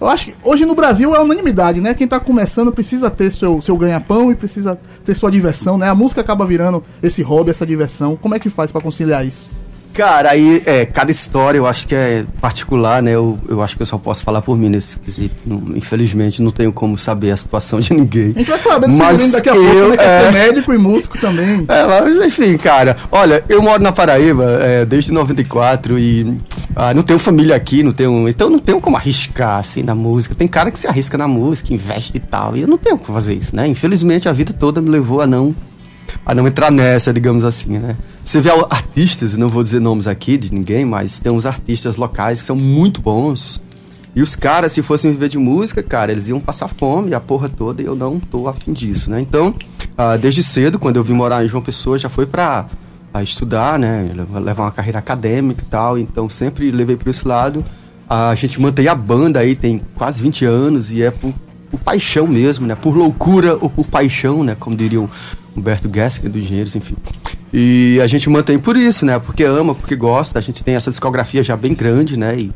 [0.00, 1.94] Eu acho que hoje no Brasil é unanimidade, né?
[1.94, 5.88] Quem tá começando precisa ter seu, seu ganha-pão e precisa ter sua diversão, né?
[5.88, 8.16] A música acaba virando esse hobby, essa diversão.
[8.16, 9.50] Como é que faz pra conciliar isso?
[9.94, 13.12] Cara, aí, é, cada história eu acho que é particular, né?
[13.12, 15.36] Eu, eu acho que eu só posso falar por mim nesse quesito.
[15.46, 18.32] Não- infelizmente, não tenho como saber a situação de ninguém.
[18.34, 19.96] A gente vai Mas daqui a pouco, eu- né?
[19.96, 20.20] Que é é.
[20.24, 21.64] ser médico e músico também.
[21.68, 22.96] É, mas enfim, cara.
[23.12, 26.40] Olha, eu moro na Paraíba é, desde 94 e
[26.74, 28.28] ah, não tenho família aqui, não tenho.
[28.28, 30.34] Então não tenho como arriscar assim na música.
[30.34, 32.56] Tem cara que se arrisca na música, investe e tal.
[32.56, 33.64] E eu não tenho como fazer isso, né?
[33.68, 35.54] Infelizmente a vida toda me levou a não
[36.24, 37.96] a não entrar nessa, digamos assim, né?
[38.24, 42.40] Você vê artistas, não vou dizer nomes aqui de ninguém, mas tem uns artistas locais
[42.40, 43.60] que são muito bons.
[44.16, 47.48] E os caras, se fossem viver de música, cara, eles iam passar fome, a porra
[47.48, 49.20] toda, e eu não tô afim disso, né?
[49.20, 49.54] Então,
[49.98, 52.66] ah, desde cedo, quando eu vim morar em João Pessoa, já foi pra
[53.22, 54.10] estudar, né?
[54.40, 55.98] Levar uma carreira acadêmica e tal.
[55.98, 57.64] Então, sempre levei por esse lado.
[58.08, 61.34] A gente mantém a banda aí, tem quase 20 anos, e é por,
[61.70, 62.74] por paixão mesmo, né?
[62.74, 64.56] Por loucura ou por paixão, né?
[64.58, 65.08] Como diriam
[65.56, 66.96] Humberto Gessinger dos Engenheiros, enfim.
[67.52, 69.18] E a gente mantém por isso, né?
[69.18, 70.38] Porque ama, porque gosta.
[70.38, 72.36] A gente tem essa discografia já bem grande, né?
[72.36, 72.52] E,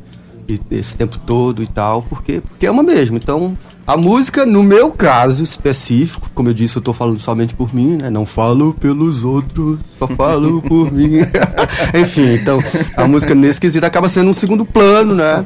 [0.48, 3.16] e esse tempo todo e tal, porque, porque ama mesmo.
[3.16, 3.56] Então,
[3.86, 7.96] a música, no meu caso específico, como eu disse, eu tô falando somente por mim,
[7.96, 8.10] né?
[8.10, 11.20] Não falo pelos outros, só falo por mim.
[11.94, 12.58] Enfim, então,
[12.96, 15.44] a música nesse quesito acaba sendo um segundo plano, né?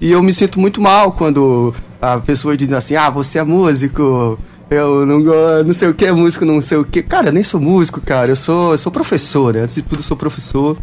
[0.00, 4.38] E eu me sinto muito mal quando a pessoa diz assim, ah, você é músico,
[4.72, 7.02] eu não gosto, não sei o que é músico, não sei o que.
[7.02, 9.60] Cara, eu nem sou músico, cara, eu sou, eu sou professor, né?
[9.60, 10.76] Antes de tudo, eu sou professor.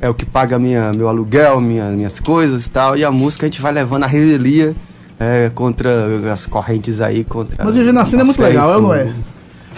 [0.00, 2.96] É o que paga minha, meu aluguel, minha, minhas coisas e tal.
[2.96, 4.74] E a música a gente vai levando a revelia
[5.18, 5.90] é, contra
[6.32, 7.64] as correntes aí, contra.
[7.64, 9.12] Mas viver na cena é muito legal, é não é?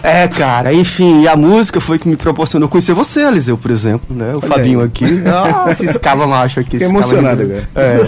[0.02, 4.14] É, cara, enfim, e a música foi que me proporcionou conhecer você, Eliseu, por exemplo,
[4.14, 4.32] né?
[4.34, 5.22] O Fabinho aqui.
[5.26, 6.72] Ah, esse escava macho aqui.
[6.72, 7.68] Fiquei emocionado agora.
[7.74, 7.98] É.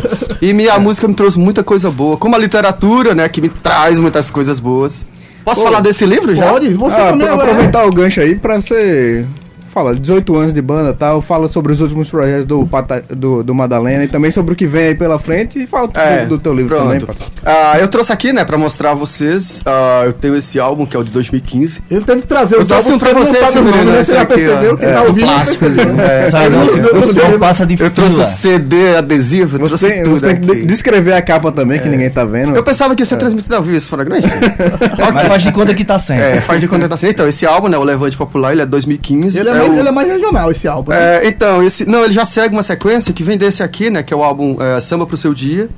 [0.41, 3.29] E minha música me trouxe muita coisa boa, como a literatura, né?
[3.29, 5.07] Que me traz muitas coisas boas.
[5.45, 6.51] Posso Pô, falar desse livro já?
[6.51, 9.25] Pode, você Ah, também é- aproveitar o gancho aí pra você.
[9.73, 13.43] Fala, 18 anos de banda e tal, fala sobre os últimos projetos do, Pata- do,
[13.45, 16.31] do Madalena e também sobre o que vem aí pela frente e fala É, do,
[16.37, 17.07] do teu livro pronto.
[17.07, 17.17] também.
[17.45, 19.61] Ah, eu trouxe aqui, né, pra mostrar a vocês.
[19.65, 21.83] ah, eu tenho esse álbum que é o de 2015.
[21.89, 23.71] Ele teve que trazer Eu os trouxe álbuns um pra porque ele você, não sabe
[23.71, 24.05] nome, né?
[24.05, 25.27] Você já aqui, percebeu que É, tá do ouvindo?
[25.27, 26.01] plástico, percebeu.
[26.01, 26.31] é.
[26.31, 26.85] Sabe, Eu- eu-
[27.27, 28.25] eu- eu- passa de Eu trouxe.
[28.25, 31.89] CD, adesivo, eu Você trouxe tem, tudo você tem que descrever a capa também, que
[31.89, 32.57] ninguém tá vendo.
[32.57, 34.21] Eu pensava que ia ser transmitido ao vivo esse programa.
[35.15, 36.19] Mas faz de conta que tá sem.
[36.19, 37.09] É, faz de contentação.
[37.09, 39.39] Então, esse álbum, né, o Levante Popular, ele é 2015.
[39.39, 40.91] Ele é, é mais, o- ele é mais regional, esse álbum.
[40.91, 41.17] né?
[41.25, 41.85] É, então, esse.
[41.89, 44.03] Não, ele já segue uma sequência que vem desse aqui, né?
[44.03, 45.69] Que é o álbum é, Samba pro Seu Dia,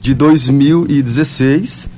[0.00, 1.88] de 2016.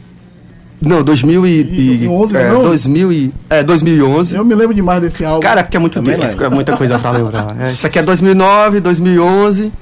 [0.81, 2.63] Não, 2000 e, e, 11, é, não?
[2.63, 4.35] 2000 e, é, 2011.
[4.37, 5.41] Eu me lembro demais desse álbum.
[5.41, 6.57] Cara, é porque é muito Também disco, é lembro.
[6.57, 7.57] muita coisa pra lembrar.
[7.59, 9.73] É, isso aqui é 2009, 2011.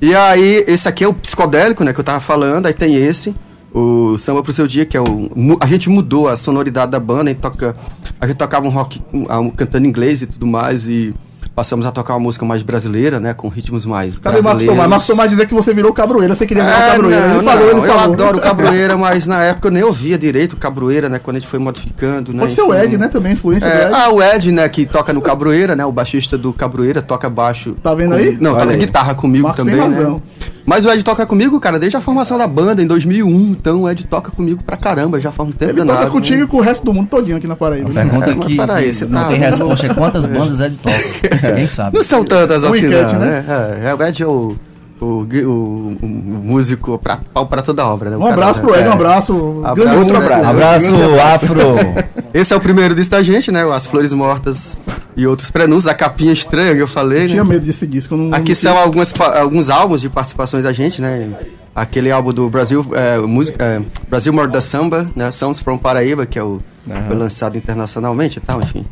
[0.00, 2.66] E aí, esse aqui é o psicodélico, né, que eu tava falando.
[2.66, 3.34] Aí tem esse,
[3.74, 5.28] o Samba pro Seu Dia, que é o...
[5.60, 7.74] A gente mudou a sonoridade da banda, a gente, toca,
[8.20, 11.12] a gente tocava um rock um, cantando inglês e tudo mais, e
[11.56, 14.74] passamos a tocar uma música mais brasileira, né, com ritmos mais Cadê Marcos brasileiros.
[14.74, 14.90] Tomás?
[14.90, 17.28] Marcos Tomás dizer que você virou cabroeira, você queria virar É, cabroeira.
[17.28, 18.12] não, ele falou, não, ele eu falou.
[18.12, 21.60] adoro cabroeira, mas na época eu nem ouvia direito cabroeira, né, quando a gente foi
[21.60, 22.40] modificando, né.
[22.40, 22.74] Pode ser o.
[22.74, 23.94] Ed, né, também, influência É, do Ed.
[23.94, 25.84] ah, o Ed, né, que toca no Cabroeira, né?
[25.86, 27.76] O baixista do Cabroeira toca baixo.
[27.80, 28.30] Tá vendo comigo.
[28.30, 28.38] aí?
[28.40, 28.78] Não, Olha toca aí.
[28.78, 30.20] guitarra comigo Marcos também, tem né?
[30.66, 33.28] Mas o Ed toca comigo, cara, desde a formação da banda em 2001.
[33.50, 36.38] Então o Ed toca comigo pra caramba, já faz um tempo Ele danado, toca contigo
[36.38, 36.44] né?
[36.44, 37.88] e com o resto do mundo todinho aqui na Paraíba.
[37.90, 38.02] né?
[38.02, 40.76] Pergunta É, mas que, peraí, que não tá- tem resposta é quantas bandas é de
[40.76, 40.96] toca.
[41.50, 41.96] Ninguém sabe.
[41.96, 43.44] Não são tantas Um assim, enquete, não, né?
[43.46, 43.80] né?
[43.84, 44.56] É, é, o Ed é o,
[45.00, 48.16] o, o- o músico pra, pau pra toda obra, né?
[48.16, 48.66] O Um cara, abraço né?
[48.66, 48.94] pro Ed, um É.
[48.94, 49.62] abraço.
[49.64, 50.32] Abraço, outro músico.
[50.32, 50.50] abraço.
[50.50, 50.94] Abraço,
[51.34, 51.64] Afro.
[52.34, 53.64] Esse é o primeiro disco da gente, né?
[53.72, 54.78] As Flores Mortas
[55.16, 55.86] e outros prenúncios.
[55.88, 57.28] A capinha estranha que eu falei, né?
[57.28, 58.14] Tinha medo desse disco.
[58.14, 61.28] eu Não, Aqui não são algumas, alguns álbuns de participações da gente, né?
[61.74, 65.30] Aquele álbum do Brasil, é, música, é, Brasil Morda Samba, né?
[65.32, 66.60] Sounds from Paraíba, que é o
[67.08, 68.84] foi lançado internacionalmente e tal, enfim.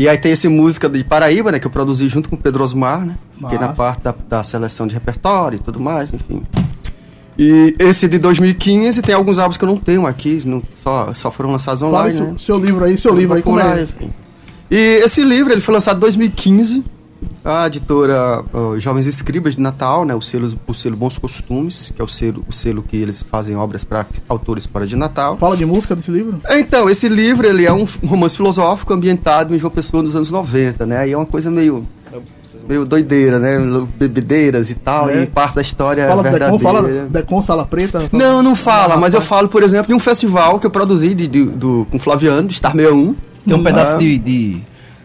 [0.00, 1.58] E aí tem esse música de Paraíba, né?
[1.60, 3.16] Que eu produzi junto com o Pedro Osmar, né?
[3.34, 3.74] Fiquei na Massa.
[3.74, 6.40] parte da, da seleção de repertório e tudo mais, enfim.
[7.38, 11.30] E esse de 2015 tem alguns álbuns que eu não tenho aqui, não, só, só
[11.30, 12.34] foram lançados online, seu, né?
[12.38, 13.82] seu livro aí, seu livro aí, como é?
[13.82, 14.10] enfim.
[14.70, 16.82] E esse livro ele foi lançado em 2015.
[17.44, 22.00] A editora ó, Jovens Escribas de Natal, né, o, selo, o selo Bons Costumes, que
[22.00, 25.36] é o selo, o selo que eles fazem obras para autores fora de Natal.
[25.38, 26.40] Fala de música desse livro?
[26.50, 30.84] Então, esse livro ele é um romance filosófico ambientado em João Pessoa nos anos 90,
[30.86, 31.08] né?
[31.08, 31.86] E é uma coisa meio
[32.68, 33.58] meio doideira, né?
[33.98, 35.22] Bebedeiras e tal, É.
[35.22, 36.52] e parte da história fala do verdadeira.
[36.52, 38.02] Decon, fala Decon, Sala Preta.
[38.12, 41.26] Não, não fala, mas eu falo, por exemplo, de um festival que eu produzi de,
[41.26, 43.14] de- do, com o Flaviano, de Star 61.
[43.46, 43.98] Tem um pedaço Ah.
[43.98, 44.62] de, de,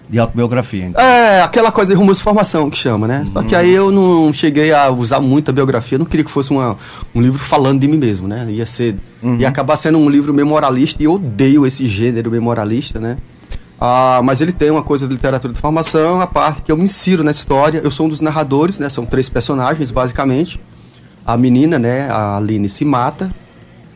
[0.09, 0.85] de autobiografia.
[0.85, 1.03] Então.
[1.03, 3.23] É, aquela coisa de romance formação que chama, né?
[3.31, 6.77] Só que aí eu não cheguei a usar muita biografia, não queria que fosse uma,
[7.13, 8.45] um livro falando de mim mesmo, né?
[8.49, 8.95] Ia ser.
[9.39, 13.17] Ia acabar sendo um livro memorialista e eu odeio esse gênero memorialista, né?
[13.79, 16.83] Ah, mas ele tem uma coisa de literatura de formação, a parte que eu me
[16.83, 17.81] insiro na história.
[17.83, 18.89] Eu sou um dos narradores, né?
[18.89, 20.59] São três personagens, basicamente.
[21.25, 22.07] A menina, né?
[22.09, 23.31] A Aline se mata,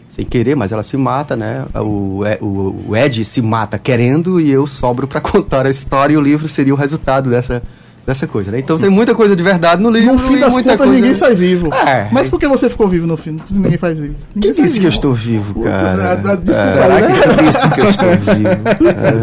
[0.10, 1.66] sem querer, mas ela se mata, né?
[1.76, 6.18] O, o, o Ed se mata querendo e eu sobro pra contar a história e
[6.18, 7.62] o livro seria o resultado dessa,
[8.08, 8.58] dessa coisa, né?
[8.60, 10.94] Então tem muita coisa de verdade no livro No fim das muita contas, coisa...
[10.94, 11.72] ninguém sai vivo.
[11.74, 12.08] É.
[12.12, 13.40] Mas por que você ficou vivo no fim?
[13.52, 14.16] Ninguém faz vivo.
[14.34, 14.96] Ninguém Quem disse que eu vivo.
[14.96, 16.04] estou vivo, Puta, cara?
[16.04, 17.20] a- a- desculpa, É, né?
[17.38, 18.50] quem disse que eu estou vivo?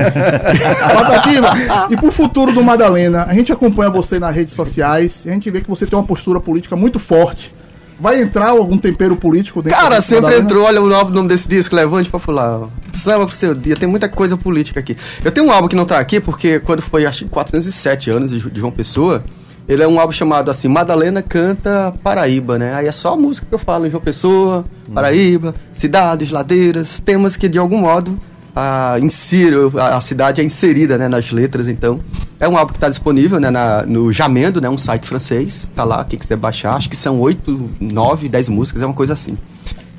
[0.94, 1.48] Patativa,
[1.90, 5.60] e pro futuro do Madalena, a gente acompanha você nas redes sociais, a gente vê
[5.60, 7.54] que você tem uma postura política muito forte.
[7.98, 12.10] Vai entrar algum tempero político dentro Cara, sempre entrou, olha o nome- desse disco, Levante
[12.10, 12.60] pra Pular.
[12.62, 12.68] ó.
[12.92, 14.96] Samba pro seu dia, tem muita coisa política aqui.
[15.24, 18.30] Eu tenho um álbum que não tá aqui, porque quando foi, acho que 407 anos
[18.30, 19.24] de, João Pessoa,
[19.68, 22.74] ele é um álbum chamado assim, Madalena Canta Paraíba, né?
[22.74, 27.34] Aí é só a música que eu falo em João Pessoa, Paraíba, cidades, ladeiras, temas
[27.36, 28.18] que de algum modo
[28.58, 32.00] a, insiro, a, a cidade é inserida né, nas letras, então.
[32.40, 35.84] É um álbum que está disponível né, na- no Jamendo, né, um site francês, tá
[35.84, 39.36] lá, quem quiser baixar, acho que são 8, 9, 10 músicas, é uma coisa assim.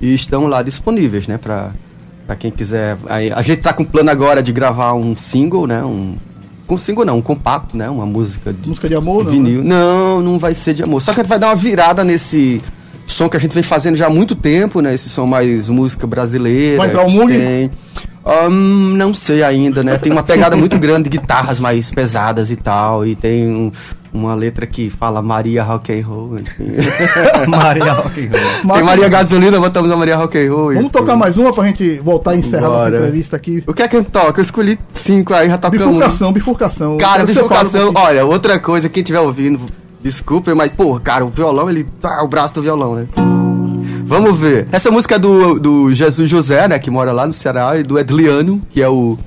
[0.01, 1.71] E estão lá disponíveis, né, pra,
[2.25, 2.97] pra quem quiser.
[3.07, 6.15] Aí, a gente tá com plano agora de gravar um single, né, um...
[6.65, 9.63] Com single não, um compacto, né, uma música de Música de amor, não, vinil.
[9.63, 11.01] Não, não vai ser de amor.
[11.01, 12.59] Só que a gente vai dar uma virada nesse
[13.05, 14.93] som que a gente vem fazendo já há muito tempo, né?
[14.93, 16.75] Esse som mais música brasileira.
[16.75, 17.31] Vai entrar o Mug?
[17.31, 17.71] Tem.
[18.27, 19.97] Ahn, não sei ainda, né?
[19.97, 23.05] Tem uma pegada muito grande de guitarras mais pesadas e tal.
[23.05, 23.71] E tem um-
[24.13, 26.39] uma letra que fala Maria Rock and Roll.
[26.39, 26.71] Enfim.
[27.47, 28.75] Maria Rock and Roll.
[28.75, 29.07] Tem Maria.
[29.09, 30.73] Gasolina, botamos a Maria Rock and Roll.
[30.73, 32.97] Vamos tocar mais uma pra gente voltar e encerrar nossa Bora.
[32.97, 33.63] entrevista aqui.
[33.67, 34.39] O que é que a gente toca?
[34.39, 35.85] Eu escolhi cinco aí, já tocamos.
[35.87, 36.97] Bifurcação, bifurcação.
[36.97, 39.59] Cara, um bifurcação, olha, outra coisa, quem estiver ouvindo,
[40.01, 43.07] desculpa, mas, pô, cara, o violão, ele tá o braço do violão, né?
[44.07, 44.69] Vamos ver.
[44.71, 47.99] Essa música é do, do Jesus José, né, que mora lá no Ceará, e do
[47.99, 49.17] Edliano, que é o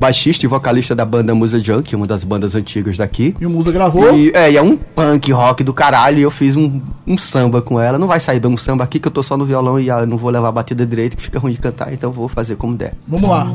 [0.00, 3.36] baixista e vocalista da banda Musa Junk, uma das bandas antigas daqui.
[3.38, 4.16] E o Musa gravou.
[4.16, 7.60] E, é, e é um punk rock do caralho, e eu fiz um, um samba
[7.60, 7.98] com ela.
[7.98, 10.06] Não vai sair bem um samba aqui, que eu tô só no violão e ah,
[10.06, 12.74] não vou levar a batida direito, que fica ruim de cantar, então vou fazer como
[12.74, 12.94] der.
[13.06, 13.54] Vamos lá.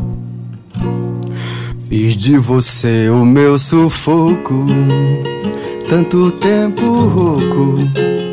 [1.90, 4.68] Fiz de você o meu sufoco,
[5.90, 8.27] tanto tempo rouco.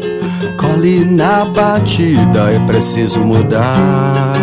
[0.85, 4.35] Cole na batida, é preciso mudar.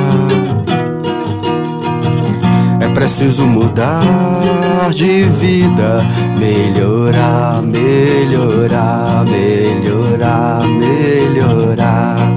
[2.79, 6.03] É preciso mudar de vida,
[6.39, 12.33] melhorar, melhorar, melhorar, melhorar.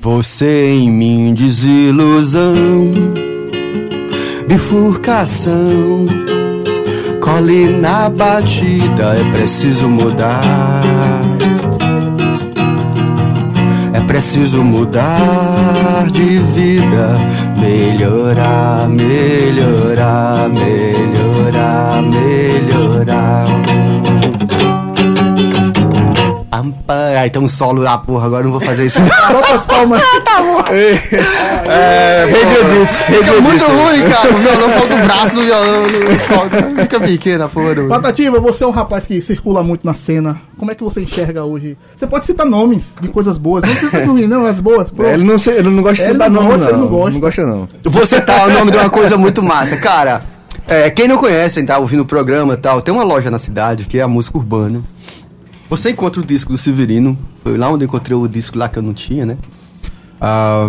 [0.00, 2.54] Você em mim, desilusão
[4.46, 6.06] bifurcação.
[7.30, 10.82] Cole na batida, é preciso mudar.
[13.92, 17.20] É preciso mudar de vida,
[17.56, 21.29] melhorar, melhorar, melhorar,
[27.18, 29.00] Aí tem um solo lá, porra, agora eu não vou fazer isso.
[29.30, 30.02] Solta as palmas.
[31.70, 32.26] É,
[33.06, 34.30] Fica muito ruim, cara.
[34.30, 35.84] O violão falta o braço do violão.
[36.26, 36.82] solta.
[36.82, 37.88] Fica pequena, porra.
[37.88, 40.40] Patativa, você é um rapaz que circula muito na cena.
[40.56, 41.76] Como é que você enxerga hoje?
[41.96, 43.64] Você pode citar nomes de coisas boas.
[43.64, 44.90] Não precisa ruim, não, as boas.
[44.90, 45.04] Pô.
[45.04, 46.70] Ele não, sei, ele não gosta de dar não nome, gosta, não.
[46.70, 47.10] ele não gosta.
[47.12, 47.68] Não gosta, não.
[47.84, 49.76] Vou citar o nome de uma coisa muito massa.
[49.76, 50.22] Cara,
[50.66, 53.86] é, quem não conhece, tá ouvindo o programa e tal, tem uma loja na cidade
[53.86, 54.80] que é a música urbana.
[55.70, 57.16] Você encontra o disco do Severino.
[57.42, 59.36] Foi lá onde eu encontrei o disco lá que eu não tinha, né?
[60.20, 60.68] Ah,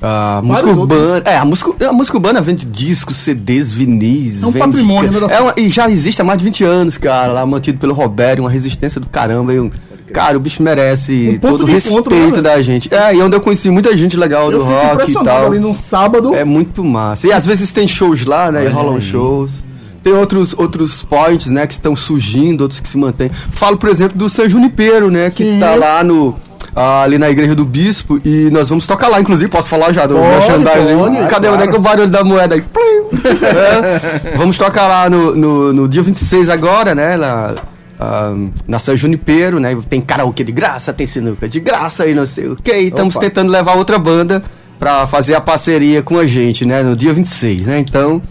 [0.00, 1.22] a música Vários urbana.
[1.26, 4.42] É, a música, a música urbana vende discos, CDs, vinis.
[4.42, 6.96] É um vende- patrimônio, né, É uma- e já existe há mais de 20 anos,
[6.96, 9.52] cara, lá mantido pelo Roberto, uma resistência do caramba.
[9.52, 9.70] E, um-
[10.12, 12.94] cara, o bicho merece Um todo o encontro, respeito né, da gente.
[12.94, 15.46] É, e onde eu conheci muita gente legal Eu do rock e tal.
[15.46, 16.32] ali num sábado.
[16.34, 17.26] É muito massa.
[17.26, 18.64] E às vezes tem shows lá, né?
[18.64, 19.64] E rolam shows.
[20.08, 21.66] Tem outros, outros points, né?
[21.66, 23.30] Que estão surgindo, outros que se mantêm.
[23.50, 25.30] Falo, por exemplo, do San Junipero, né?
[25.30, 25.60] Que Sim.
[25.60, 26.34] tá lá no...
[26.74, 30.06] ah, ali na igreja do bispo e nós vamos tocar lá, inclusive, posso falar já
[30.06, 30.96] do Pode, merchandising?
[30.96, 32.64] pode, Cadê onde é que o barulho da moeda aí?
[33.18, 37.16] É, vamos tocar lá no, no, no dia 26 agora, né?
[37.16, 37.54] Na,
[38.00, 38.34] ah,
[38.66, 39.76] na São Junipero, né?
[39.90, 42.72] Tem karaokê de graça, tem sinuca de graça e não sei o que.
[42.72, 44.42] Estamos tentando levar outra banda
[44.78, 46.82] pra fazer a parceria com a gente, né?
[46.82, 47.78] No dia 26, né?
[47.78, 48.22] Então,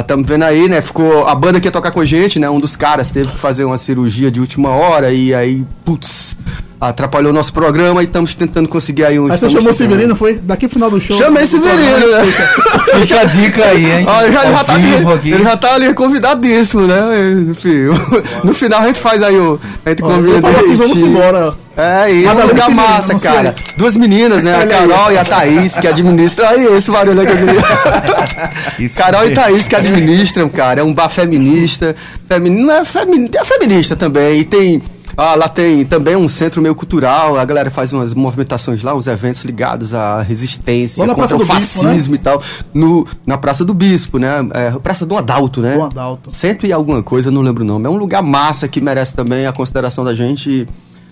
[0.00, 0.80] estamos vendo aí, né?
[0.80, 2.48] Ficou a banda que ia tocar com a gente, né?
[2.48, 6.36] Um dos caras teve que fazer uma cirurgia de última hora e aí, putz,
[6.80, 9.30] atrapalhou o nosso programa e estamos tentando conseguir aí um.
[9.30, 10.34] Aí você chamou o Severino, foi?
[10.34, 11.16] Daqui pro final do show.
[11.16, 12.24] Chamei Severino, né?
[13.00, 14.06] Fica a dica aí, hein?
[14.06, 14.78] Ó, ele, já, ele já Ao tá
[15.24, 16.96] ele já tá ali convidadíssimo, né?
[17.50, 17.86] Enfim,
[18.44, 19.58] no final a gente faz aí o.
[19.84, 21.63] A gente Ó, convida eu falo assim, vamos embora.
[21.76, 23.30] É, e é um lugar massa, não sei.
[23.30, 23.54] cara.
[23.76, 24.62] Duas meninas, né?
[24.62, 26.48] A Carol e a Thaís, que administram.
[26.48, 29.34] Aí, esse barulho aí que eu Isso Carol e.
[29.34, 30.80] Thaís que administram, cara.
[30.80, 31.96] É um bar feminista.
[32.28, 32.62] Femini...
[32.62, 33.28] Não é, femi...
[33.34, 34.40] é feminista também.
[34.40, 34.82] E tem.
[35.16, 39.06] Ah, lá tem também um centro meio cultural, a galera faz umas movimentações lá, uns
[39.06, 42.42] eventos ligados à resistência, contra o do Bispo, fascismo e tal.
[42.72, 44.44] No, na Praça do Bispo, né?
[44.52, 45.76] É, Praça do Adalto, né?
[45.76, 46.30] Do Adalto.
[46.32, 47.86] Cento e alguma coisa, não lembro o nome.
[47.86, 50.66] É um lugar massa que merece também a consideração da gente e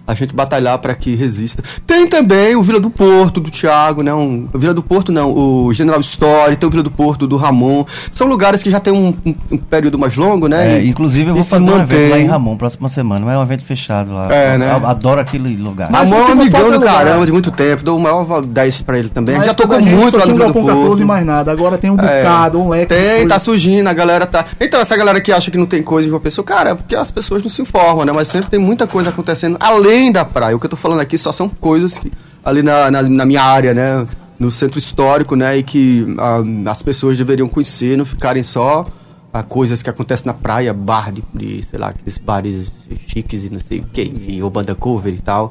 [0.07, 1.63] a gente batalhar para que resista.
[1.87, 4.13] Tem também o Vila do Porto, do Thiago, né?
[4.13, 7.37] Um, o Vila do Porto não, o General Story, tem o Vila do Porto, do
[7.37, 7.85] Ramon.
[8.11, 10.79] São lugares que já tem um, um- um período mais longo, né?
[10.79, 11.99] É, E- inclusive eu vou fazer um mantém.
[11.99, 14.33] evento lá em Ramon próxima semana, mas é um evento fechado lá.
[14.33, 14.73] É, né?
[14.73, 15.89] Eu adoro aquele lugar.
[15.91, 16.95] Mas Ramon é um amigão do é lugar.
[17.05, 17.85] caramba de muito tempo.
[17.85, 19.39] Dou o maior 10 pra ele também.
[19.39, 21.01] Na já tocou muito lá no um Vila do 14 Porto.
[21.03, 21.53] e mais nada.
[21.53, 22.23] Agora tem um É.
[22.23, 22.87] bocado, um leque.
[22.95, 24.45] Tem, tá surgindo, a galera tá.
[24.61, 26.97] Então, essa galera que acha que não tem coisa em uma pessoa, cara, é porque
[26.97, 28.13] as pessoas não se informam, né?
[28.13, 30.57] Mas sempre tem muita coisa acontecendo além da praia.
[30.57, 32.11] O que eu tô falando aqui só são coisas que
[32.45, 34.07] ali na, na, na minha área, né?
[34.39, 35.59] No centro histórico, né?
[35.59, 38.87] E que ah, as pessoas deveriam conhecer, não ficarem só
[39.33, 42.73] a coisas que acontecem na praia, bar de, de, sei lá, aqueles bares
[43.07, 45.51] chiques e não sei o que, enfim, ou banda cover e tal.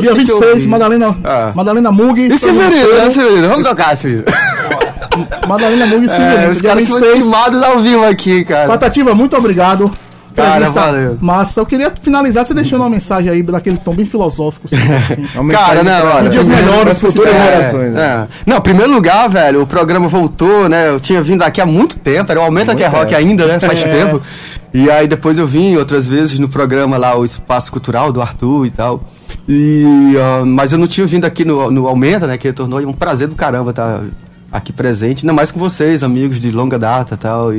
[0.00, 0.68] Dia têm que 26, ouvir.
[0.68, 1.52] Madalena, Ah.
[1.54, 2.20] Madalena Mug.
[2.20, 3.48] E Severino, né, Severino?
[3.48, 4.24] Vamos tocar, Severino.
[5.48, 6.42] Madalena Mug e Severino.
[6.42, 7.22] É, os caras são 26.
[7.22, 8.68] queimados ao vivo aqui, cara.
[8.68, 9.90] Patativa, muito obrigado.
[10.44, 11.18] Cara, valeu.
[11.20, 11.60] Massa.
[11.60, 14.66] Eu queria finalizar você deixando uma mensagem aí daquele tom bem filosófico.
[14.66, 14.76] assim.
[15.38, 16.30] Uma Cara, mensagem né, pra- olha.
[16.30, 17.92] Dias para melhores as futuras pra se- gerações.
[17.92, 18.00] né?
[18.02, 18.28] É.
[18.50, 20.88] Não, em primeiro lugar, velho, o programa voltou, né?
[20.90, 23.58] Eu tinha vindo aqui há muito tempo, era o Aumenta que é Rock ainda, né?
[23.60, 23.88] Faz É.
[23.88, 24.20] tempo.
[24.72, 28.66] E aí depois eu vim outras vezes no programa lá, o Espaço Cultural do Arthur
[28.66, 29.02] e tal.
[29.48, 32.36] E, ah, mas eu não tinha vindo aqui no, no Aumenta, né?
[32.36, 34.02] Que tornou um prazer do caramba estar
[34.52, 37.50] aqui presente, ainda mais com vocês, amigos de longa data e tal.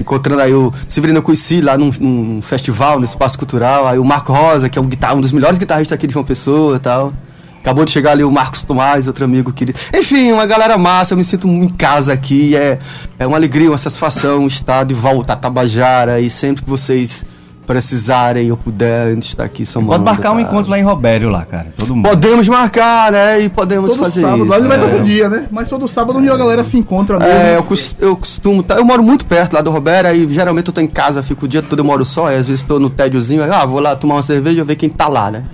[0.00, 4.32] Encontrando aí o Severino conheci lá num, num festival, no Espaço Cultural, aí o Marco
[4.32, 7.12] Rosa, que é um, guitar, um dos melhores guitarristas aqui de João Pessoa e tal.
[7.60, 9.78] Acabou de chegar ali o Marcos Tomás, outro amigo querido.
[9.92, 12.56] Enfim, uma galera massa, eu me sinto em casa aqui.
[12.56, 12.78] É,
[13.18, 17.26] é uma alegria, uma satisfação estar de volta a Tabajara e sempre que vocês
[17.68, 19.92] precisarem ou puderem estar aqui somando.
[19.92, 20.48] Pode marcar um cara.
[20.48, 21.66] encontro lá em Robério lá, cara.
[21.76, 22.08] Todo mundo.
[22.08, 23.40] Podemos marcar, né?
[23.40, 24.38] E podemos Todo fazer sábado.
[24.38, 24.50] isso.
[24.50, 24.88] Lá ele vai é.
[24.88, 25.46] todo dia, né?
[25.50, 27.30] Mas todo sábado onde a galera se encontra mesmo.
[27.30, 27.66] É, eu,
[28.00, 28.62] eu costumo.
[28.62, 31.44] tá- eu moro muito perto lá do Roberto, aí geralmente eu tô em casa, fico
[31.44, 33.80] o dia todo, eu moro só, aí às vezes tô no tédiozinho, aí, ah, vou
[33.80, 35.44] lá tomar uma cerveja e ver quem tá lá, né?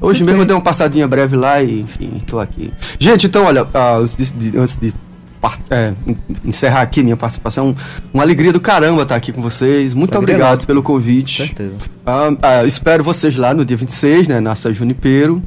[0.00, 2.72] Hoje mesmo eu dei uma passadinha breve lá e, enfim, tô aqui.
[2.98, 4.92] Gente, então, olha, ah, antes de, antes de
[5.70, 7.74] é, en- encerrar aqui minha participação,
[8.12, 9.94] uma alegria do caramba estar aqui com vocês.
[9.94, 11.46] Muito obrigado pelo convite.
[11.46, 11.74] Certeza.
[12.04, 15.42] Ah, ah, espero vocês lá no dia 26, né, na São Junipero.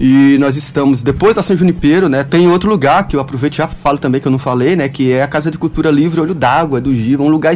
[0.00, 3.56] E nós estamos, depois da São Junipero, né, tem outro lugar que eu aproveito e
[3.56, 6.20] já falo também, que eu não falei, né, que é a Casa de Cultura Livre
[6.20, 7.52] Olho d'Água, do Giva, um lugar,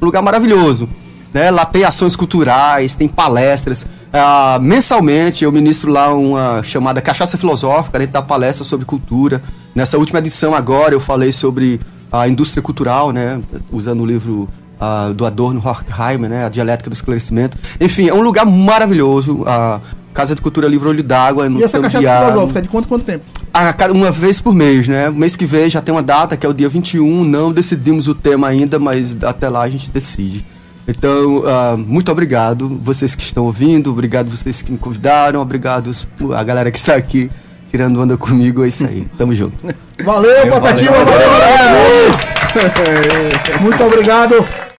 [0.00, 0.88] um lugar maravilhoso.
[1.32, 1.50] Né?
[1.50, 3.86] Lá tem ações culturais, tem palestras.
[4.12, 9.40] Ah, mensalmente eu ministro lá uma chamada Cachaça Filosófica, a gente dá palestra sobre cultura.
[9.74, 14.48] Nessa última edição agora eu falei sobre a indústria cultural, né, usando o livro
[14.80, 17.56] ah, do Adorno Horkheimer, né, a dialética do esclarecimento.
[17.80, 19.44] Enfim, é um lugar maravilhoso.
[19.46, 19.80] A
[20.12, 21.48] Casa de Cultura Livre Olho d'Água.
[21.48, 23.24] no E essa cachaça filosófica, é de quanto quanto tempo?
[23.54, 25.08] A cada- uma vez por mês, né?
[25.08, 27.24] Mês que vem já tem uma data, que é o dia 21.
[27.24, 30.44] Não decidimos o tema ainda, mas até lá a gente decide.
[30.88, 35.90] Então, ah, muito obrigado vocês que estão ouvindo, obrigado vocês que me convidaram, obrigado
[36.34, 37.30] a galera que está aqui
[37.70, 38.64] tirando onda comigo.
[38.64, 39.56] É isso aí, tamo junto.
[40.04, 42.40] Valeu, Patativa, valeu, valeu.
[43.62, 44.44] Muito obrigado.